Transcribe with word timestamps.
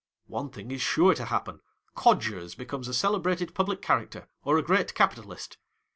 One 0.25 0.49
thing 0.49 0.71
is 0.71 0.81
sure 0.81 1.13
to 1.13 1.25
happen. 1.25 1.61
Codgers 1.93 2.55
becomes 2.55 2.87
a 2.87 2.93
celebrated 2.95 3.53
public 3.53 3.83
character, 3.83 4.27
or 4.43 4.57
a 4.57 4.63
great 4.63 4.95
capitalist. 4.95 5.59